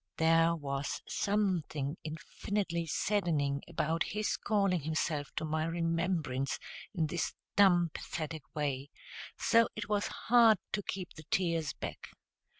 [0.17, 6.57] There was something infinitely saddening about his calling himself to my remembrance
[6.91, 8.89] in this dumb pathetic way,
[9.37, 12.07] so it was hard to keep the tears back.